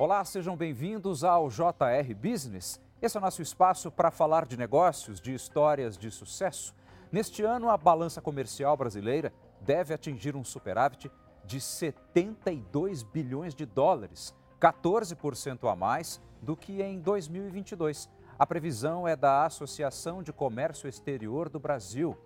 [0.00, 2.80] Olá, sejam bem-vindos ao JR Business.
[3.02, 6.74] Esse é o nosso espaço para falar de negócios, de histórias de sucesso.
[7.12, 11.10] Neste ano, a balança comercial brasileira deve atingir um superávit
[11.44, 18.08] de 72 bilhões de dólares, 14% a mais do que em 2022.
[18.38, 22.16] A previsão é da Associação de Comércio Exterior do Brasil.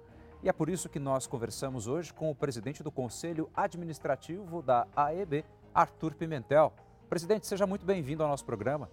[0.44, 4.86] E é por isso que nós conversamos hoje com o presidente do Conselho Administrativo da
[4.94, 5.44] AEB,
[5.74, 6.72] Arthur Pimentel.
[7.14, 8.90] Presidente, seja muito bem-vindo ao nosso programa.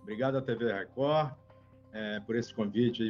[0.00, 1.32] Obrigado à TV Record
[1.92, 3.02] é, por esse convite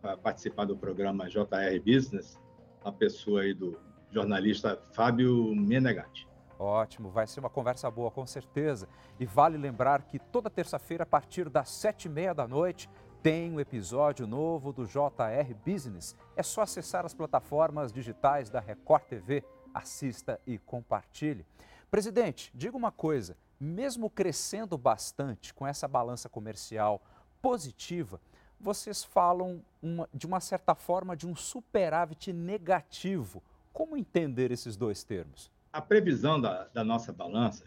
[0.00, 2.40] para participar do programa JR Business,
[2.84, 3.76] a pessoa aí do
[4.12, 6.28] jornalista Fábio Menegatti.
[6.56, 8.88] Ótimo, vai ser uma conversa boa, com certeza.
[9.18, 12.88] E vale lembrar que toda terça-feira, a partir das sete e meia da noite,
[13.20, 16.14] tem um episódio novo do JR Business.
[16.36, 19.42] É só acessar as plataformas digitais da Record TV,
[19.74, 21.44] assista e compartilhe.
[21.92, 27.00] Presidente, diga uma coisa: mesmo crescendo bastante com essa balança comercial
[27.40, 28.20] positiva,
[28.58, 33.40] vocês falam uma, de uma certa forma de um superávit negativo.
[33.72, 35.52] Como entender esses dois termos?
[35.72, 37.64] a previsão da, da nossa balança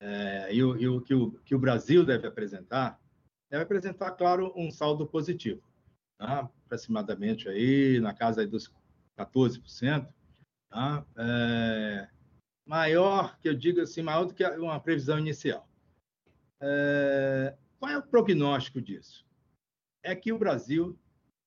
[0.00, 3.00] é, e, o, e o, que o que o Brasil deve apresentar,
[3.48, 5.62] deve apresentar, claro, um saldo positivo,
[6.18, 6.50] tá?
[6.64, 8.72] aproximadamente aí na casa dos
[9.16, 10.08] 14%,
[10.68, 11.06] tá?
[11.16, 12.08] é,
[12.66, 15.68] maior, que eu digo assim, maior do que uma previsão inicial.
[16.60, 19.26] É, qual é o prognóstico disso?
[20.02, 20.98] É que o Brasil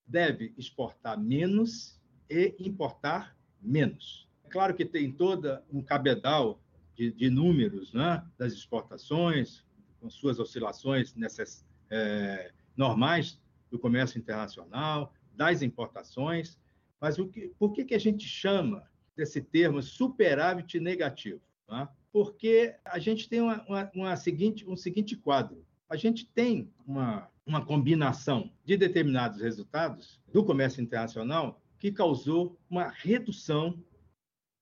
[0.06, 2.00] deve exportar menos
[2.30, 6.62] e importar menos claro que tem toda um cabedal
[6.96, 9.66] de, de números né, das exportações,
[10.00, 13.38] com suas oscilações nessas, é, normais
[13.70, 16.58] do comércio internacional, das importações,
[17.02, 21.42] mas o que, por que, que a gente chama desse termo superávit negativo?
[21.70, 21.88] Né?
[22.12, 25.66] Porque a gente tem uma, uma, uma seguinte, um seguinte quadro.
[25.90, 32.88] A gente tem uma, uma combinação de determinados resultados do comércio internacional que causou uma
[32.88, 33.80] redução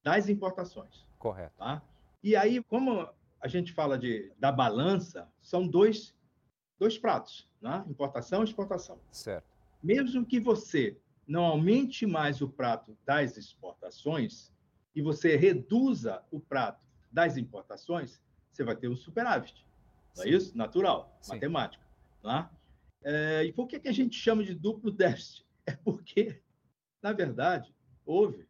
[0.03, 1.05] das importações.
[1.17, 1.55] Correto.
[1.57, 1.81] Tá?
[2.21, 3.07] E aí, como
[3.43, 6.15] a gente fala de, da balança, são dois,
[6.79, 7.83] dois pratos, né?
[7.89, 8.97] importação e exportação.
[9.11, 9.45] Certo.
[9.81, 14.52] Mesmo que você não aumente mais o prato das exportações
[14.95, 18.21] e você reduza o prato das importações,
[18.51, 19.65] você vai ter um superávit.
[20.15, 20.57] Não é isso?
[20.57, 21.33] Natural, Sim.
[21.33, 21.83] matemática.
[22.21, 22.51] Tá?
[23.03, 25.45] É, e por que, que a gente chama de duplo déficit?
[25.65, 26.41] É porque,
[27.01, 27.73] na verdade,
[28.05, 28.47] houve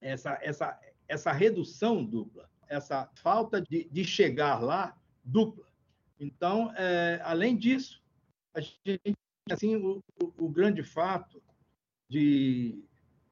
[0.00, 5.66] essa, essa, essa redução dupla, essa falta de, de chegar lá dupla.
[6.18, 8.02] Então, é, além disso,
[8.54, 9.16] a gente
[9.50, 11.42] assim o, o, o grande fato
[12.08, 12.82] de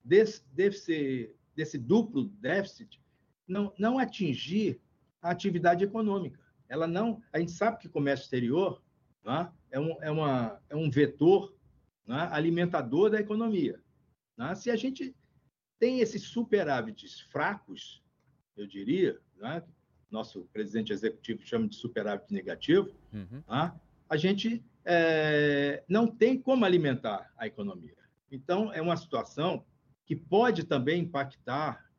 [0.05, 3.01] desse, desse, desse duplo déficit
[3.47, 4.81] não, não atingir
[5.21, 6.41] a atividade econômica.
[6.69, 8.83] Ela não, a gente sabe que comércio exterior
[9.25, 11.55] né, é, um, é, uma, é um vetor
[12.07, 13.81] né, alimentador da economia.
[14.37, 14.55] Né?
[14.55, 15.15] Se a gente
[15.79, 18.03] tem esses superávites fracos,
[18.57, 19.63] eu diria, né?
[20.11, 23.43] nosso presidente executivo chama de superávit negativo, uhum.
[23.43, 23.79] Tá?
[24.09, 27.97] a gente é, não tem como alimentar a economia.
[28.31, 29.65] Então, é uma situação
[30.13, 31.91] que pode também impactar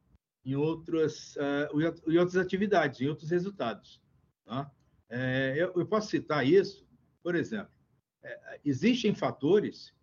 [0.45, 3.99] em outras, uh, em outras atividades, em outros resultados.
[4.45, 4.71] Tá?
[5.09, 6.87] É, eu, eu, posso citar isso,
[7.23, 7.73] por exemplo,
[8.21, 9.95] é, existem fatores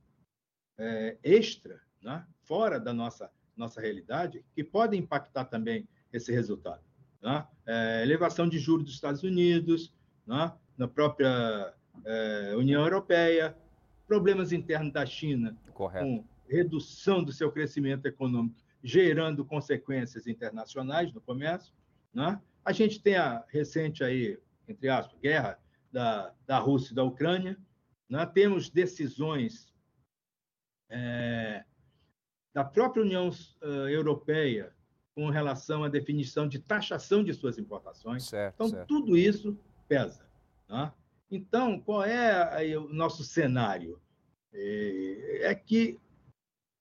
[0.76, 6.82] é, extra, né, fora da nossa nossa realidade, que podem impactar também esse resultado.
[7.22, 7.46] Né?
[8.02, 9.94] Elevação de juros dos Estados Unidos,
[10.26, 10.52] né?
[10.76, 13.54] na própria é, União Europeia,
[14.06, 16.04] problemas internos da China, Correto.
[16.04, 21.72] com redução do seu crescimento econômico, gerando consequências internacionais no comércio.
[22.12, 22.40] Né?
[22.64, 25.58] A gente tem a recente aí, entre aspas, guerra
[25.92, 27.56] da, da Rússia e da Ucrânia.
[28.08, 28.26] Né?
[28.26, 29.72] Temos decisões
[30.88, 31.64] é,
[32.52, 33.30] da própria União
[33.88, 34.74] Europeia
[35.14, 38.24] com relação à definição de taxação de suas importações.
[38.24, 38.88] Certo, então, certo.
[38.88, 39.56] tudo isso
[39.86, 40.26] pesa.
[40.68, 40.92] Né?
[41.30, 44.00] Então, qual é o nosso cenário?
[44.52, 45.98] É, é que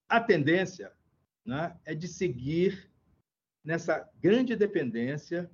[0.09, 0.91] a tendência
[1.45, 2.91] né, é de seguir
[3.63, 5.49] nessa grande dependência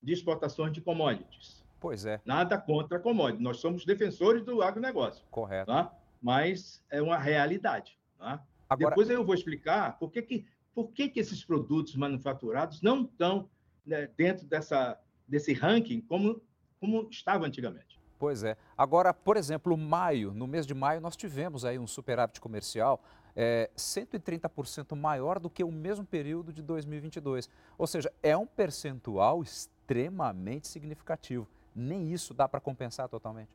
[0.00, 1.64] de exportações de commodities.
[1.80, 2.20] Pois é.
[2.24, 3.42] Nada contra commodities.
[3.42, 5.24] Nós somos defensores do agronegócio.
[5.30, 5.66] Correto.
[5.66, 5.92] Tá?
[6.22, 7.98] Mas é uma realidade.
[8.16, 8.44] Tá?
[8.68, 8.90] Agora...
[8.90, 13.48] Depois eu vou explicar por que, que, por que, que esses produtos manufaturados não estão
[13.84, 16.40] né, dentro dessa, desse ranking como,
[16.80, 17.98] como estava antigamente.
[18.18, 18.56] Pois é.
[18.76, 23.00] Agora, por exemplo, maio, no mês de maio, nós tivemos aí um superávit comercial
[23.40, 27.48] é 130% maior do que o mesmo período de 2022.
[27.78, 31.46] Ou seja, é um percentual extremamente significativo.
[31.72, 33.50] Nem isso dá para compensar totalmente.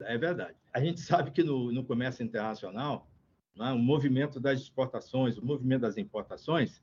[0.00, 0.56] É verdade.
[0.72, 3.08] A gente sabe que no, no comércio internacional,
[3.56, 6.80] né, o movimento das exportações, o movimento das importações,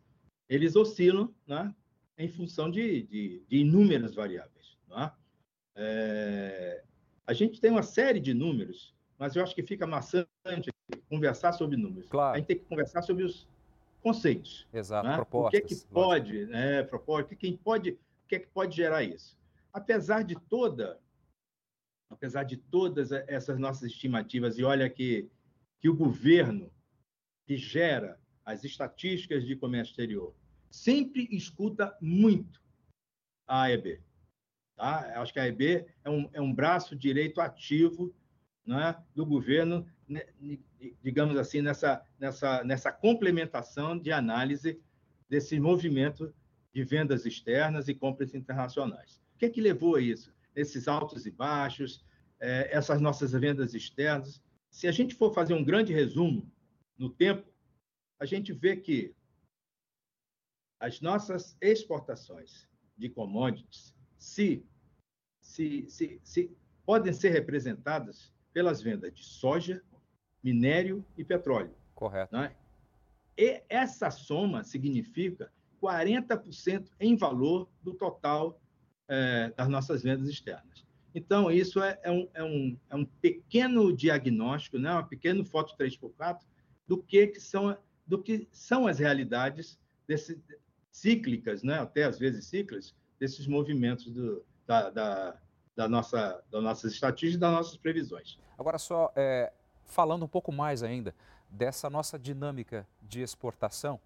[0.49, 1.73] eles oscilam né,
[2.17, 4.77] em função de, de, de inúmeras variáveis.
[4.89, 5.11] Né?
[5.75, 6.83] É,
[7.25, 10.71] a gente tem uma série de números, mas eu acho que fica maçante
[11.07, 12.09] conversar sobre números.
[12.09, 12.33] Claro.
[12.33, 13.47] A gente tem que conversar sobre os
[14.01, 14.67] conceitos.
[14.73, 15.13] Exato, né?
[15.13, 15.47] propostas.
[15.47, 19.03] O que é que pode, né, propósito, quem pode, o que é que pode gerar
[19.03, 19.37] isso?
[19.71, 20.99] Apesar de toda,
[22.09, 25.29] apesar de todas essas nossas estimativas, e olha que,
[25.79, 26.73] que o governo
[27.45, 30.33] que gera as estatísticas de comércio exterior
[30.71, 32.59] sempre escuta muito
[33.47, 34.01] a AEB.
[34.75, 35.21] Tá?
[35.21, 38.11] Acho que a AEB é um, é um braço direito ativo
[38.77, 40.25] né, do governo, né,
[41.01, 44.81] digamos assim, nessa, nessa, nessa complementação de análise
[45.29, 46.33] desse movimento
[46.73, 49.21] de vendas externas e compras internacionais.
[49.35, 50.33] O que é que levou a isso?
[50.55, 52.05] Esses altos e baixos,
[52.39, 54.41] é, essas nossas vendas externas.
[54.69, 56.49] Se a gente for fazer um grande resumo
[56.97, 57.47] no tempo,
[58.19, 59.13] a gente vê que
[60.79, 64.65] as nossas exportações de commodities se
[65.41, 69.81] se, se, se podem ser representadas pelas vendas de soja,
[70.43, 71.73] minério e petróleo.
[71.93, 72.35] Correto.
[72.35, 72.55] Né?
[73.37, 75.51] E essa soma significa
[75.81, 78.61] 40% em valor do total
[79.07, 80.85] é, das nossas vendas externas.
[81.13, 84.91] Então, isso é, é, um, é, um, é um pequeno diagnóstico, né?
[84.91, 86.39] uma pequena foto 3x4
[86.87, 87.77] do que, que, são,
[88.07, 89.77] do que são as realidades
[90.07, 90.41] desse,
[90.89, 91.79] cíclicas, né?
[91.79, 95.41] até às vezes cíclicas, desses movimentos do, da, da,
[95.75, 98.37] da nossa, das nossas estatísticas e das nossas previsões.
[98.57, 99.51] Agora, só é,
[99.85, 101.15] falando um pouco mais ainda
[101.49, 103.99] dessa nossa dinâmica de exportação,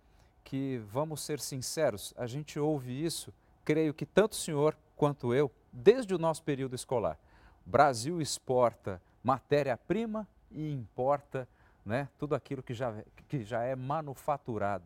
[0.43, 3.33] que, vamos ser sinceros, a gente ouve isso,
[3.63, 7.19] creio que tanto o senhor quanto eu, desde o nosso período escolar.
[7.65, 11.47] O Brasil exporta matéria-prima e importa
[11.83, 12.93] né, tudo aquilo que já,
[13.27, 14.85] que já é manufaturado.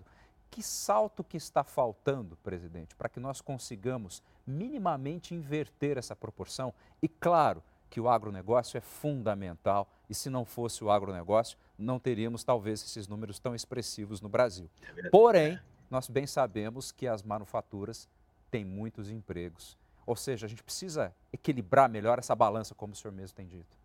[0.50, 6.74] Que salto que está faltando, presidente, para que nós consigamos minimamente inverter essa proporção?
[7.02, 12.44] E claro que o agronegócio é fundamental e se não fosse o agronegócio, não teríamos
[12.44, 14.70] talvez esses números tão expressivos no Brasil.
[14.98, 15.60] É Porém,
[15.90, 18.08] nós bem sabemos que as manufaturas
[18.52, 19.78] têm muitos empregos.
[20.06, 23.78] Ou seja, a gente precisa equilibrar melhor essa balança, como o senhor mesmo tem dito.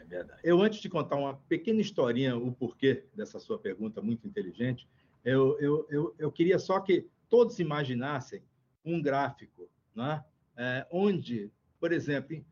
[0.00, 0.40] É verdade.
[0.42, 4.88] Eu, antes de contar uma pequena historinha, o porquê dessa sua pergunta muito inteligente,
[5.24, 8.42] eu, eu, eu, eu queria só que todos imaginassem
[8.84, 10.24] um gráfico, né?
[10.56, 11.50] É, onde,
[11.80, 12.44] por exemplo,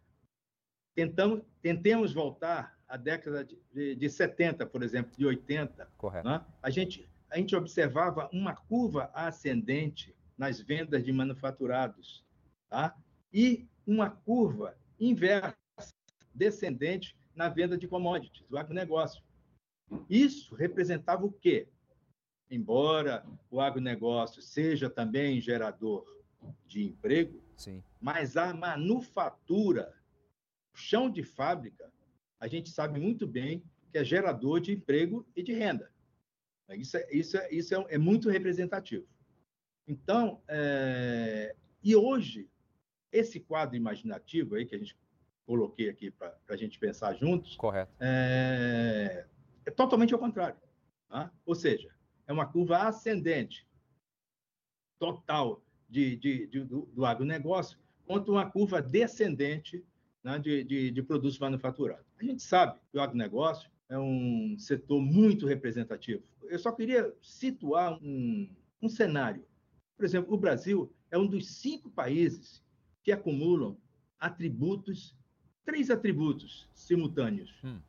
[0.95, 5.87] tentamos, tentemos voltar à década de, de, de 70, por exemplo, de 80.
[5.97, 6.29] Correto.
[6.29, 6.45] Né?
[6.63, 12.25] A, gente, a gente observava uma curva ascendente nas vendas de manufaturados
[12.69, 12.97] tá?
[13.33, 15.57] e uma curva inversa,
[16.35, 19.23] descendente, na venda de commodities, o agronegócio.
[20.09, 21.69] Isso representava o quê?
[22.51, 26.05] embora o agronegócio seja também gerador
[26.67, 27.83] de emprego, Sim.
[28.01, 29.95] mas a manufatura,
[30.73, 31.93] o chão de fábrica,
[32.39, 35.91] a gente sabe muito bem que é gerador de emprego e de renda.
[36.71, 39.07] Isso é, isso é, isso é, é muito representativo.
[39.87, 42.49] Então, é, e hoje,
[43.11, 44.97] esse quadro imaginativo aí que a gente
[45.45, 47.93] coloquei aqui para a gente pensar juntos, Correto.
[47.99, 49.27] É,
[49.67, 50.57] é totalmente ao contrário.
[51.09, 51.33] Tá?
[51.45, 51.93] Ou seja,
[52.27, 53.67] é uma curva ascendente
[54.97, 59.85] total de, de, de do, do, agronegócio, quanto uma curva descendente
[60.23, 62.07] né, de, de, de produtos manufaturados.
[62.19, 66.23] A gente sabe que o agronegócio é um setor muito representativo.
[66.45, 68.49] Eu só queria situar um,
[68.81, 69.45] um cenário.
[69.97, 72.63] Por exemplo, o Brasil é um dos cinco países
[73.03, 73.77] que acumulam
[74.19, 75.17] atributos,
[75.65, 77.53] três atributos simultâneos.
[77.65, 77.81] Hum.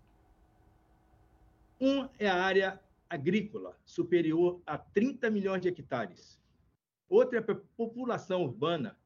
[1.79, 2.79] Um é a área
[3.09, 6.40] agrícola superior a 30 milhões de hectares.
[7.11, 8.97] Outra é a população urbana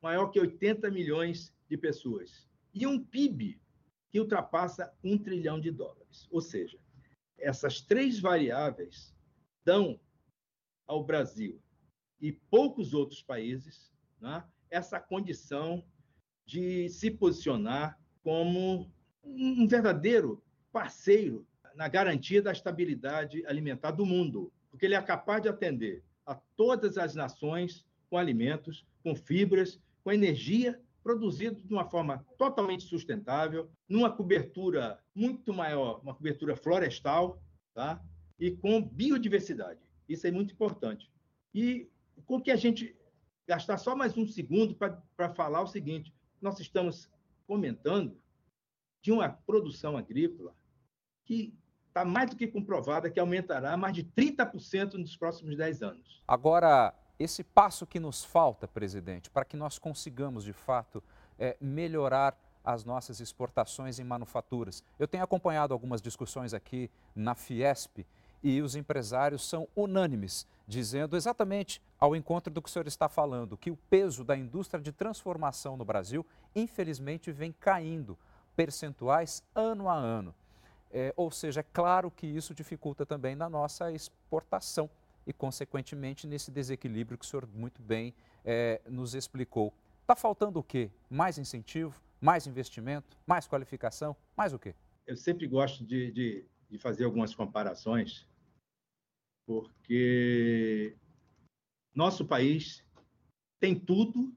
[0.00, 2.48] maior que 80 milhões de pessoas.
[2.72, 3.60] E um PIB
[4.08, 6.28] que ultrapassa um trilhão de dólares.
[6.30, 6.78] Ou seja,
[7.36, 9.12] essas três variáveis
[9.64, 9.98] dão
[10.86, 11.60] ao Brasil
[12.20, 15.84] e poucos outros países né, essa condição
[16.46, 18.88] de se posicionar como
[19.24, 25.48] um verdadeiro parceiro na garantia da estabilidade alimentar do mundo, porque ele é capaz de
[25.48, 32.22] atender a todas as nações com alimentos, com fibras, com energia produzido de uma forma
[32.36, 37.42] totalmente sustentável, numa cobertura muito maior, uma cobertura florestal,
[37.72, 38.04] tá?
[38.38, 39.80] e com biodiversidade.
[40.06, 41.10] Isso é muito importante.
[41.54, 41.90] E
[42.26, 42.94] com que a gente
[43.46, 47.10] gastar só mais um segundo para falar o seguinte: nós estamos
[47.46, 48.20] comentando
[49.00, 50.54] de uma produção agrícola
[51.24, 51.54] que
[51.98, 56.22] está mais do que comprovada que aumentará mais de 30% nos próximos 10 anos.
[56.26, 61.02] Agora, esse passo que nos falta, presidente, para que nós consigamos, de fato,
[61.38, 64.84] é, melhorar as nossas exportações em manufaturas.
[64.98, 68.06] Eu tenho acompanhado algumas discussões aqui na Fiesp
[68.42, 73.56] e os empresários são unânimes, dizendo exatamente ao encontro do que o senhor está falando,
[73.56, 76.24] que o peso da indústria de transformação no Brasil,
[76.54, 78.16] infelizmente, vem caindo
[78.54, 80.34] percentuais ano a ano.
[80.90, 84.88] É, ou seja, é claro que isso dificulta também na nossa exportação
[85.26, 88.14] e, consequentemente, nesse desequilíbrio que o senhor muito bem
[88.44, 89.72] é, nos explicou.
[90.00, 90.90] Está faltando o quê?
[91.10, 94.74] Mais incentivo, mais investimento, mais qualificação, mais o quê?
[95.06, 98.26] Eu sempre gosto de, de, de fazer algumas comparações,
[99.46, 100.96] porque
[101.94, 102.84] nosso país
[103.60, 104.34] tem tudo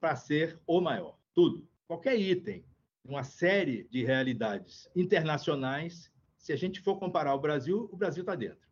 [0.00, 1.68] para ser o maior, tudo.
[1.86, 2.64] Qualquer item
[3.04, 6.10] uma série de realidades internacionais.
[6.38, 8.66] Se a gente for comparar o Brasil, o Brasil está dentro.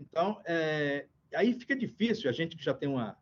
[0.00, 3.16] Então, é, aí fica difícil, a gente que já tem uma,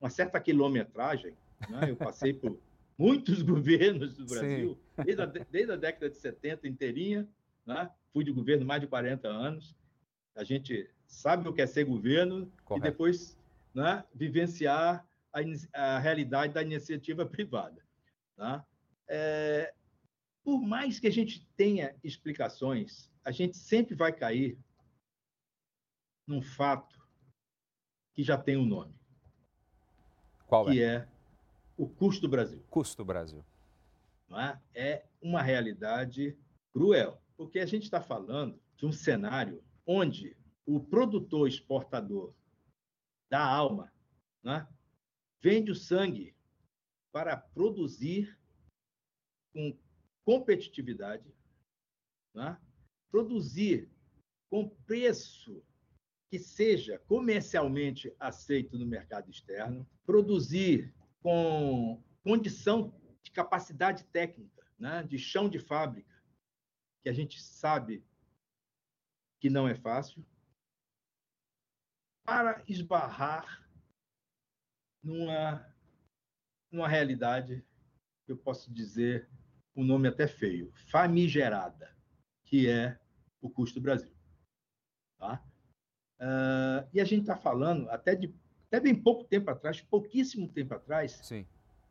[0.00, 1.34] uma certa quilometragem,
[1.68, 1.90] né?
[1.90, 2.58] eu passei por
[2.98, 7.28] muitos governos do Brasil, desde a, desde a, década de 70 inteirinha,
[7.66, 7.90] né?
[8.12, 9.74] fui de governo mais de 40 anos,
[10.34, 12.86] a gente sabe o que é ser governo Correto.
[12.86, 13.38] e depois
[13.72, 15.40] né, vivenciar a,
[15.72, 17.82] a, realidade da iniciativa privada.
[18.36, 18.64] Né?
[19.08, 19.74] É,
[20.44, 24.58] por mais que a gente tenha explicações, a gente sempre vai cair
[26.26, 27.02] num fato
[28.12, 28.94] que já tem um nome.
[30.46, 30.96] Qual que é?
[30.96, 31.08] é
[31.76, 32.62] o custo do Brasil.
[32.70, 33.44] Custo do Brasil.
[34.28, 34.60] Não é?
[34.74, 36.36] é uma realidade
[36.72, 40.36] cruel, porque a gente está falando de um cenário onde
[40.66, 42.34] o produtor exportador
[43.30, 43.92] da alma
[44.44, 44.66] é?
[45.42, 46.34] vende o sangue
[47.10, 48.38] para produzir
[49.52, 49.76] com
[50.24, 51.32] competitividade,
[52.34, 52.58] né?
[53.10, 53.90] produzir
[54.50, 55.62] com preço
[56.30, 65.02] que seja comercialmente aceito no mercado externo, produzir com condição de capacidade técnica, né?
[65.02, 66.12] de chão de fábrica,
[67.02, 68.04] que a gente sabe
[69.40, 70.24] que não é fácil,
[72.24, 73.68] para esbarrar
[75.02, 75.74] numa,
[76.72, 77.62] numa realidade
[78.24, 79.28] que eu posso dizer
[79.76, 81.94] um nome até feio, famigerada,
[82.44, 82.98] que é
[83.40, 84.12] o custo do Brasil.
[85.18, 85.42] Tá?
[86.20, 88.32] Uh, e a gente está falando, até, de,
[88.68, 91.46] até bem pouco tempo atrás, pouquíssimo tempo atrás, Sim.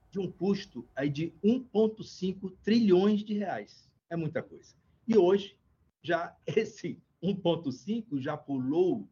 [0.10, 3.90] de um custo aí de 1,5 trilhões de reais.
[4.10, 4.76] É muita coisa.
[5.08, 5.58] E hoje,
[6.02, 9.10] já esse 1,5 já pulou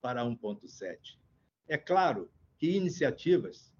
[0.00, 1.18] para 1,7.
[1.68, 3.72] É claro que iniciativas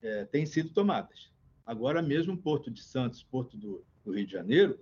[0.00, 1.33] é, têm sido tomadas.
[1.66, 4.78] Agora mesmo Porto de Santos, Porto do, do Rio de Janeiro,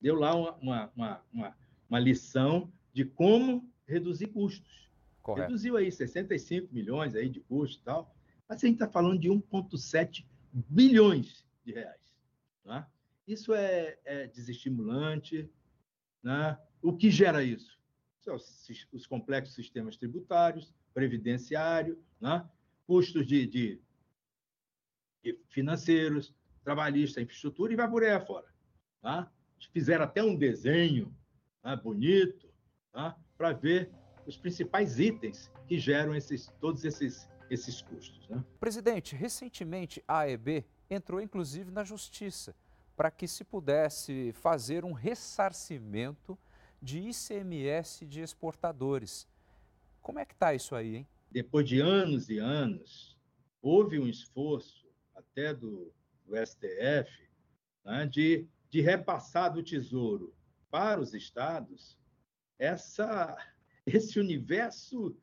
[0.00, 0.56] deu lá uma,
[0.92, 1.56] uma, uma,
[1.88, 4.90] uma, lição de como reduzir custos.
[5.20, 5.48] Correto.
[5.48, 8.14] Reduziu aí 65 milhões aí de custos e tal,
[8.48, 12.14] mas a gente está falando de 1,7 bilhões de reais.
[12.64, 12.86] Né?
[13.26, 15.48] Isso é, é desestimulante.
[16.22, 16.58] Né?
[16.80, 17.78] O que gera isso?
[18.20, 18.36] São
[18.92, 22.48] os complexos sistemas tributários, previdenciário, né?
[22.86, 23.80] custos de, de
[25.48, 28.46] financeiros, trabalhistas, infraestrutura e vai por aí afora.
[29.00, 29.30] Tá?
[29.72, 31.14] Fizeram até um desenho
[31.62, 31.76] tá?
[31.76, 32.48] bonito
[32.92, 33.16] tá?
[33.36, 33.90] para ver
[34.26, 38.28] os principais itens que geram esses, todos esses, esses custos.
[38.28, 38.42] Né?
[38.60, 42.54] Presidente, recentemente a AEB entrou inclusive na justiça
[42.96, 46.38] para que se pudesse fazer um ressarcimento
[46.80, 49.26] de ICMS de exportadores.
[50.00, 51.06] Como é que está isso aí, hein?
[51.30, 53.16] Depois de anos e anos,
[53.62, 54.81] houve um esforço
[55.14, 55.92] até do,
[56.24, 57.10] do STF,
[57.84, 60.34] né, de, de repassar do Tesouro
[60.70, 61.98] para os estados
[62.58, 63.36] essa,
[63.86, 65.16] esse universo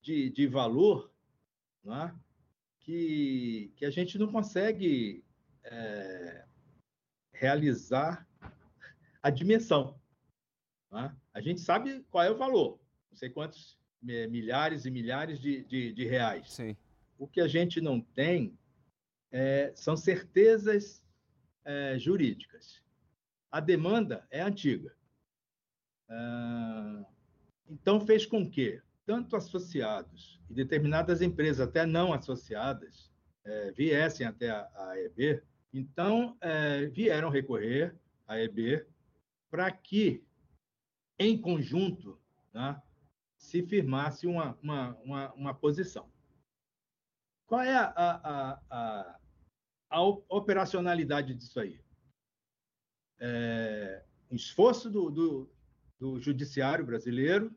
[0.00, 1.12] de, de valor
[1.84, 2.14] né,
[2.80, 5.24] que, que a gente não consegue
[5.64, 6.44] é,
[7.32, 8.26] realizar
[9.22, 10.00] a dimensão.
[10.90, 11.14] Né?
[11.34, 15.92] A gente sabe qual é o valor, não sei quantos milhares e milhares de, de,
[15.92, 16.52] de reais.
[16.52, 16.76] Sim.
[17.18, 18.56] O que a gente não tem
[19.38, 21.04] é, são certezas
[21.62, 22.82] é, jurídicas.
[23.50, 24.96] A demanda é antiga.
[26.08, 27.04] Ah,
[27.68, 33.12] então, fez com que tanto associados e determinadas empresas, até não associadas,
[33.44, 35.42] é, viessem até a, a EB.
[35.70, 37.94] Então, é, vieram recorrer
[38.26, 38.86] à EB
[39.50, 40.24] para que
[41.18, 42.18] em conjunto,
[42.54, 42.80] né,
[43.36, 46.10] se firmasse uma, uma, uma, uma, posição.
[47.46, 49.18] Qual é a, a, a,
[49.88, 51.80] a operacionalidade disso aí?
[53.18, 55.50] É, um esforço do, do,
[55.98, 57.54] do judiciário brasileiro,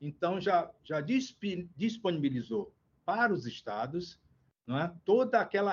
[0.00, 4.20] então já, já disponibilizou para os estados
[4.68, 5.72] é, toda aquela,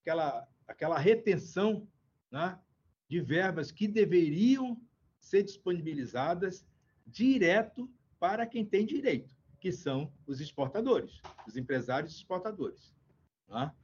[0.00, 1.88] aquela, aquela retenção
[2.30, 2.58] né,
[3.08, 4.80] de verbas que deveriam
[5.18, 6.66] ser disponibilizadas
[7.06, 12.94] direto para quem tem direito, que são os exportadores, os empresários exportadores.
[13.46, 13.74] Tá?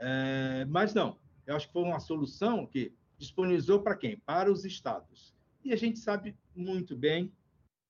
[0.00, 4.18] É, mas não, eu acho que foi uma solução que disponibilizou para quem?
[4.18, 5.34] Para os estados.
[5.64, 7.32] E a gente sabe muito bem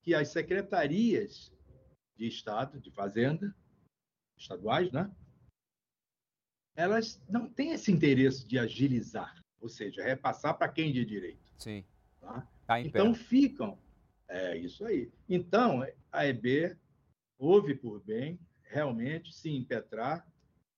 [0.03, 1.53] que as secretarias
[2.17, 3.55] de Estado, de Fazenda,
[4.37, 5.11] estaduais, né?
[6.79, 11.53] elas não têm esse interesse de agilizar, ou seja, repassar para quem de direito.
[11.59, 11.85] Sim.
[12.21, 12.47] Tá?
[12.65, 13.77] Tá então ficam.
[14.29, 15.11] É isso aí.
[15.29, 16.77] Então, a EB
[17.37, 20.25] houve por bem realmente se impetrar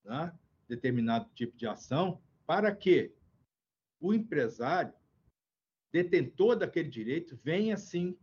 [0.02, 0.32] né,
[0.70, 3.12] determinado tipo de ação para que
[4.00, 4.94] o empresário,
[5.92, 8.16] detentor daquele direito, venha sim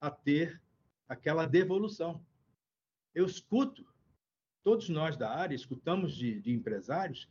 [0.00, 0.62] a ter
[1.08, 2.24] aquela devolução.
[3.14, 3.86] Eu escuto,
[4.62, 7.28] todos nós da área escutamos de, de empresários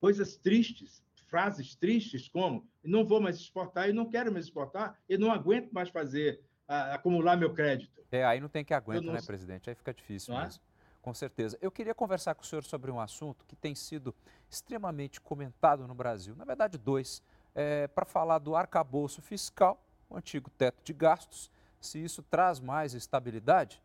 [0.00, 5.18] coisas tristes, frases tristes como não vou mais exportar, eu não quero mais exportar, eu
[5.18, 8.04] não aguento mais fazer, uh, acumular meu crédito.
[8.12, 9.14] É, aí não tem que aguentar, não...
[9.14, 9.70] né, presidente?
[9.70, 10.44] Aí fica difícil não é?
[10.44, 10.62] mesmo.
[10.62, 10.73] É?
[11.04, 11.58] Com certeza.
[11.60, 14.14] Eu queria conversar com o senhor sobre um assunto que tem sido
[14.48, 16.34] extremamente comentado no Brasil.
[16.34, 17.22] Na verdade, dois.
[17.54, 22.94] É, Para falar do arcabouço fiscal, o antigo teto de gastos, se isso traz mais
[22.94, 23.82] estabilidade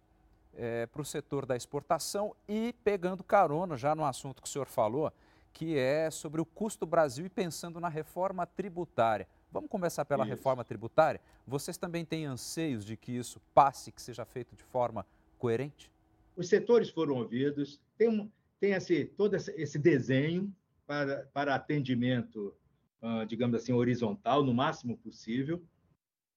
[0.53, 4.69] é, para o setor da exportação e pegando carona já no assunto que o senhor
[4.69, 5.11] falou,
[5.51, 9.27] que é sobre o custo Brasil e pensando na reforma tributária.
[9.51, 10.33] Vamos começar pela isso.
[10.35, 11.19] reforma tributária?
[11.45, 15.05] Vocês também têm anseios de que isso passe, que seja feito de forma
[15.37, 15.91] coerente?
[16.39, 18.31] Os setores foram ouvidos, tem, um,
[18.61, 20.55] tem esse, todo esse desenho
[20.87, 22.55] para, para atendimento,
[23.01, 25.61] uh, digamos assim, horizontal, no máximo possível,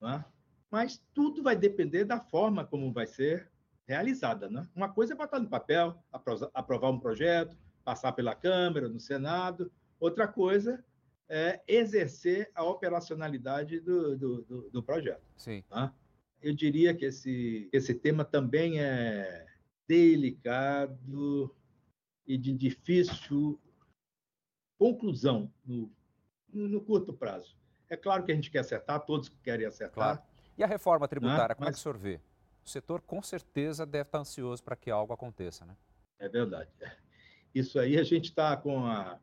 [0.01, 0.25] né?
[0.69, 3.49] mas tudo vai depender da forma como vai ser
[3.87, 4.49] realizada.
[4.49, 4.67] Né?
[4.75, 5.97] Uma coisa é botar no papel,
[6.53, 9.71] aprovar um projeto, passar pela Câmara, no Senado.
[10.01, 10.83] Outra coisa
[11.29, 15.23] é exercer a operacionalidade do, do, do, do projeto.
[15.37, 15.63] Sim.
[15.69, 15.95] Tá?
[16.41, 19.52] Eu diria que esse, esse tema também é
[19.87, 21.53] delicado
[22.25, 23.59] e de difícil
[24.77, 25.91] conclusão no,
[26.51, 27.55] no curto prazo.
[27.89, 30.17] É claro que a gente quer acertar, todos querem acertar.
[30.17, 30.21] Claro.
[30.57, 31.55] E a reforma tributária, né?
[31.55, 31.69] como Mas...
[31.69, 32.19] é que o senhor vê?
[32.65, 35.75] O setor com certeza deve estar ansioso para que algo aconteça, né?
[36.19, 36.69] É verdade.
[37.53, 39.19] Isso aí a gente está com a,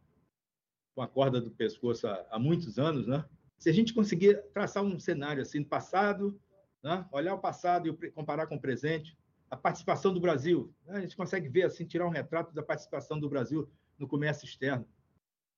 [0.94, 3.24] com a corda do pescoço há, há, muitos anos, né?
[3.58, 6.40] Se a gente conseguir traçar um cenário assim, passado,
[6.82, 7.06] né?
[7.12, 9.16] olhar o passado e comparar com o presente,
[9.50, 13.28] a participação do Brasil, a gente consegue ver assim, tirar um retrato da participação do
[13.28, 14.86] Brasil no comércio externo.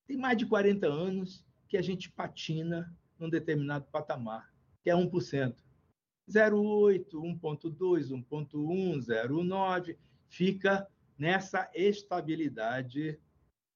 [0.06, 4.52] Tem mais de 40 anos que a gente patina num determinado patamar,
[4.82, 5.56] que é 1%.
[6.28, 13.20] 0,8, 1,2, 1,1, 0,9, fica nessa estabilidade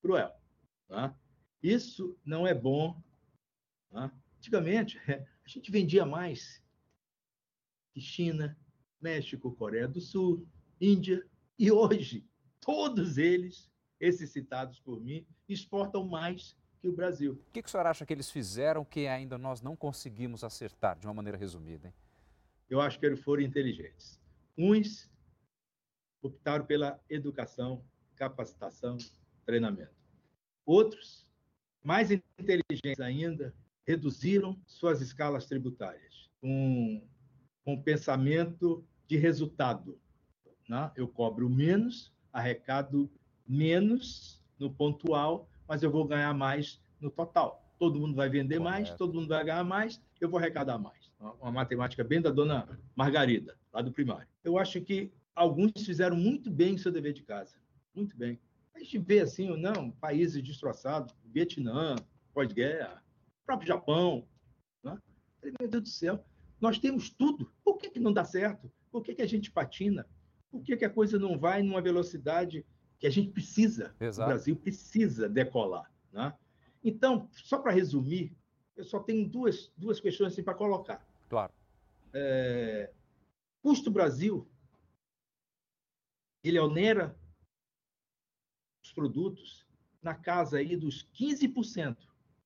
[0.01, 0.33] cruel.
[0.89, 1.15] Tá?
[1.63, 3.01] Isso não é bom.
[3.91, 4.11] Tá?
[4.39, 6.63] Antigamente, a gente vendia mais
[7.93, 8.57] que China,
[9.01, 10.47] México, Coreia do Sul,
[10.81, 11.25] Índia,
[11.59, 12.25] e hoje,
[12.61, 17.33] todos eles, esses citados por mim, exportam mais que o Brasil.
[17.33, 20.99] O que, que o senhor acha que eles fizeram que ainda nós não conseguimos acertar,
[20.99, 21.89] de uma maneira resumida?
[21.89, 21.95] Hein?
[22.69, 24.21] Eu acho que eles foram inteligentes.
[24.59, 25.11] Uns
[26.21, 27.85] optaram pela educação,
[28.17, 28.99] capacitação,
[29.45, 29.95] treinamento.
[30.65, 31.27] Outros,
[31.83, 33.55] mais inteligentes ainda,
[33.87, 37.07] reduziram suas escalas tributárias com,
[37.67, 39.99] com pensamento de resultado.
[40.69, 40.89] Né?
[40.95, 43.11] Eu cobro menos, arrecado
[43.45, 47.69] menos no pontual, mas eu vou ganhar mais no total.
[47.77, 48.71] Todo mundo vai vender Correto.
[48.73, 51.13] mais, todo mundo vai ganhar mais, eu vou arrecadar mais.
[51.41, 54.29] Uma matemática bem da dona Margarida, lá do primário.
[54.45, 57.57] Eu acho que alguns fizeram muito bem o seu dever de casa.
[57.93, 58.39] Muito bem.
[58.75, 61.97] A gente vê assim, ou não, países destroçados, Vietnã,
[62.33, 63.03] pós-guerra,
[63.45, 64.25] próprio Japão.
[64.85, 64.97] Né?
[65.59, 66.25] Meu Deus do céu,
[66.61, 67.53] nós temos tudo.
[67.65, 68.71] Por que, que não dá certo?
[68.91, 70.07] Por que, que a gente patina?
[70.51, 72.65] Por que, que a coisa não vai numa velocidade
[72.99, 73.95] que a gente precisa?
[74.01, 74.29] Exato.
[74.29, 75.91] O Brasil precisa decolar.
[76.13, 76.33] Né?
[76.83, 78.35] Então, só para resumir,
[78.77, 81.07] eu só tenho duas, duas questões assim para colocar.
[81.29, 81.53] Claro.
[82.13, 82.91] É,
[83.63, 84.49] custo Brasil
[86.43, 87.19] ele onera
[88.83, 89.67] os produtos
[90.01, 91.97] na casa aí dos 15%.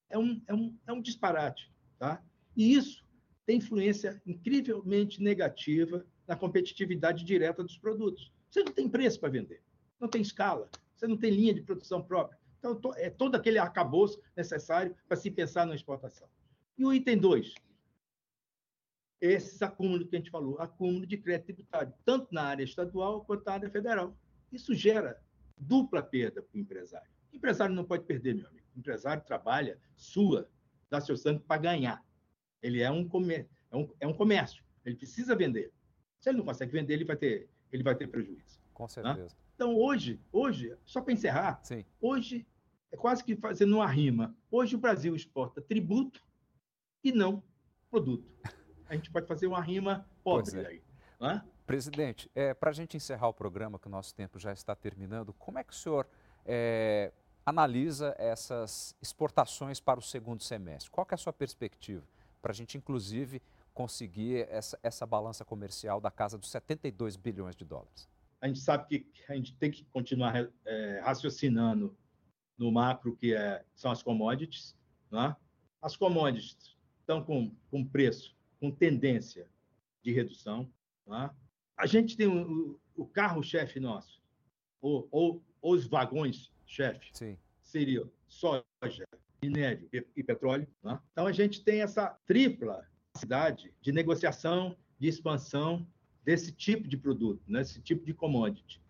[0.09, 1.71] É um, é um, é um disparate.
[1.99, 2.23] Tá?
[2.57, 3.05] E isso
[3.51, 8.33] tem influência incrivelmente negativa na competitividade direta dos produtos.
[8.49, 9.61] Você não tem preço para vender,
[9.99, 12.39] não tem escala, você não tem linha de produção própria.
[12.61, 16.29] Então, é todo aquele arcabouço necessário para se pensar na exportação.
[16.79, 17.53] E o item 2,
[19.21, 23.45] esses acúmulos que a gente falou, acúmulo de crédito tributário, tanto na área estadual quanto
[23.47, 24.17] na área federal.
[24.53, 25.21] Isso gera
[25.59, 27.11] dupla perda para o empresário.
[27.33, 28.69] O empresário não pode perder, meu amigo.
[28.77, 30.49] O empresário trabalha, sua,
[30.89, 32.10] dá seu sangue para ganhar.
[32.63, 35.73] Ele é um, comer, é, um, é um comércio, ele precisa vender.
[36.19, 38.61] Se ele não consegue vender, ele vai ter, ele vai ter prejuízo.
[38.75, 38.89] Com né?
[38.89, 39.23] certeza.
[39.23, 39.41] Né?
[39.55, 41.85] Então, hoje, hoje, só para encerrar, Sim.
[42.01, 42.47] hoje
[42.91, 44.35] é quase que fazendo uma rima.
[44.51, 46.23] Hoje o Brasil exporta tributo
[47.05, 47.43] e não
[47.91, 48.27] produto.
[48.89, 50.67] A gente pode fazer uma rima pobre é.
[50.67, 50.83] aí.
[51.21, 51.45] Né?
[51.67, 55.33] Presidente, é, para a gente encerrar o programa, que o nosso tempo já está terminando,
[55.35, 56.09] como é que o senhor
[56.45, 57.13] é,
[57.45, 60.91] analisa essas exportações para o segundo semestre?
[60.91, 62.05] Qual é a sua perspectiva
[62.41, 67.65] para a gente, inclusive, conseguir essa, essa balança comercial da casa dos 72 bilhões de
[67.65, 68.09] dólares?
[68.41, 71.95] A gente sabe que a gente tem que continuar é, raciocinando
[72.57, 74.77] no macro, que é, são as commodities.
[75.11, 75.37] Né?
[75.81, 79.49] As commodities estão com, com preço, com tendência
[80.03, 80.71] de redução.
[81.07, 81.31] Né?
[81.77, 84.23] A gente tem o, o carro-chefe nosso,
[84.81, 89.07] ou, ou, os vagões-chefe, seriam soja,
[89.43, 90.67] minério e, petróleo.
[90.83, 90.99] Né?
[91.13, 95.87] Então, a gente tem essa tripla capacidade de negociação, de expansão
[96.25, 97.65] desse tipo de produto, né?
[97.65, 98.83] tipo de commodity.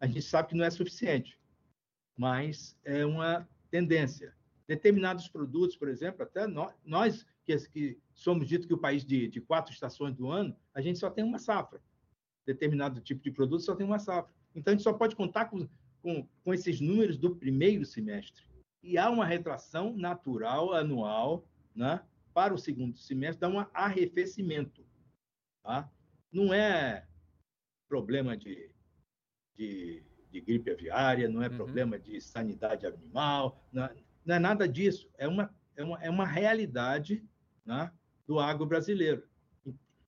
[0.00, 1.38] A gente sabe que não é suficiente
[2.16, 4.34] mas é uma tendência.
[4.66, 9.28] Determinados produtos, por exemplo, até nós, nós que, que, somos dito que o país de,
[9.28, 11.80] de quatro estações do ano, a gente só tem uma safra.
[12.46, 14.32] Determinado tipo de produto só tem uma safra.
[14.54, 15.68] Então, a gente só pode contar com,
[16.00, 18.44] com, com esses números do primeiro semestre.
[18.82, 22.02] E há uma retração natural anual né,
[22.34, 24.84] para o segundo semestre, dá um arrefecimento.
[25.62, 25.90] Tá?
[26.32, 27.06] Não é
[27.88, 28.70] problema de,
[29.54, 31.56] de de gripe aviária, não é uhum.
[31.56, 35.08] problema de sanidade animal, não, é, não, é nada disso.
[35.18, 37.22] É uma, é uma, é uma realidade
[37.64, 37.92] né,
[38.26, 39.22] do agro brasileiro.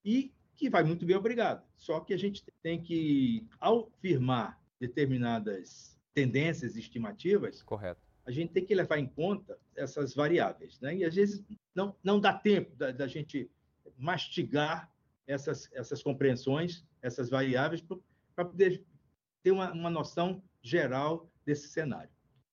[0.03, 1.63] E que vai muito bem, obrigado.
[1.77, 8.01] Só que a gente tem que, ao firmar determinadas tendências estimativas, Correto.
[8.27, 10.81] A gente tem que levar em conta essas variáveis.
[10.81, 10.97] Né?
[10.97, 13.51] E às vezes não, não dá tempo da, da gente
[13.97, 14.91] mastigar
[15.27, 17.83] essas, essas compreensões, essas variáveis,
[18.35, 18.85] para poder
[19.43, 22.11] ter uma, uma noção geral desse cenário.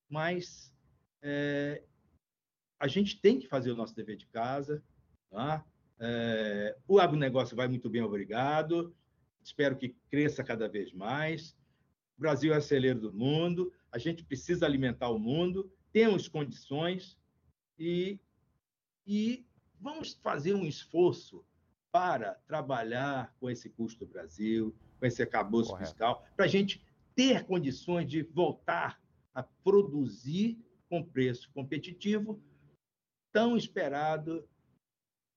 [0.09, 0.73] Mas
[1.21, 1.83] é,
[2.79, 4.83] a gente tem que fazer o nosso dever de casa.
[5.29, 5.65] Tá?
[5.99, 8.93] É, o agronegócio vai muito bem, obrigado.
[9.43, 11.55] Espero que cresça cada vez mais.
[12.17, 13.73] O Brasil é o celeiro do mundo.
[13.91, 15.71] A gente precisa alimentar o mundo.
[15.91, 17.17] Temos condições
[17.77, 18.19] e,
[19.05, 19.45] e
[19.79, 21.43] vamos fazer um esforço
[21.91, 25.89] para trabalhar com esse custo do Brasil, com esse acabouço Correto.
[25.89, 26.81] fiscal, para a gente
[27.13, 29.01] ter condições de voltar
[29.33, 30.57] a produzir
[30.89, 32.41] com preço competitivo,
[33.31, 34.47] tão esperado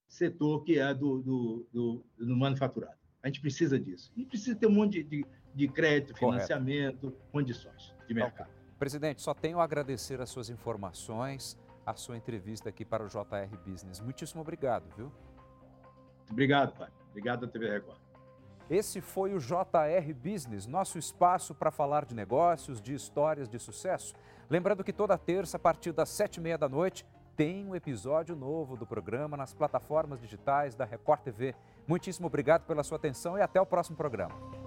[0.09, 2.99] setor que é do, do, do, do manufaturado.
[3.23, 4.13] A gente precisa disso.
[4.17, 7.23] E precisa ter um monte de, de, de crédito, financiamento, Correto.
[7.33, 8.49] condições de mercado.
[8.49, 8.65] Okay.
[8.79, 13.57] Presidente, só tenho a agradecer as suas informações, a sua entrevista aqui para o JR
[13.65, 14.01] Business.
[14.01, 15.13] Muitíssimo obrigado, viu?
[16.31, 16.89] Obrigado, pai.
[17.11, 17.99] Obrigado à TV Record.
[18.69, 24.15] Esse foi o JR Business, nosso espaço para falar de negócios, de histórias de sucesso.
[24.49, 28.35] Lembrando que toda terça, a partir das sete e meia da noite, tem um episódio
[28.35, 31.55] novo do programa nas plataformas digitais da Record TV.
[31.87, 34.64] Muitíssimo obrigado pela sua atenção e até o próximo programa.